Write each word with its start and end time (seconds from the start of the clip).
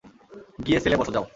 গিয়ে 0.65 0.79
সেলে 0.79 0.97
বসো, 0.97 1.11
যাও। 1.11 1.25